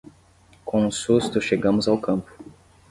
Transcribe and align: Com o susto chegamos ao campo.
Com 0.65 0.87
o 0.87 0.91
susto 0.91 1.39
chegamos 1.39 1.87
ao 1.87 1.95
campo. 2.01 2.35